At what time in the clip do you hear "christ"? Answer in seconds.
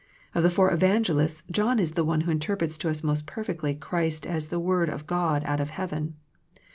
3.75-4.25